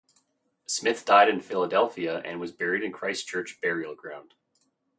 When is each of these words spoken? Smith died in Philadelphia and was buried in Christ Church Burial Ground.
Smith 0.65 1.05
died 1.05 1.29
in 1.29 1.39
Philadelphia 1.39 2.23
and 2.25 2.39
was 2.39 2.51
buried 2.51 2.81
in 2.81 2.91
Christ 2.91 3.27
Church 3.27 3.59
Burial 3.61 3.93
Ground. 3.93 4.33